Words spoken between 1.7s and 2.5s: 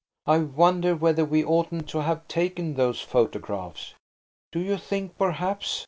to have